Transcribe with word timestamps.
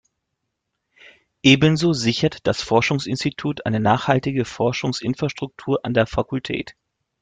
Ebenso 1.43 1.93
sichert 1.93 2.47
das 2.47 2.63
Forschungsinstitut 2.63 3.67
eine 3.67 3.79
nachhaltige 3.79 4.45
Forschungsinfrastruktur 4.45 5.85
an 5.85 5.93
der 5.93 6.07
Fakultät. 6.07 6.73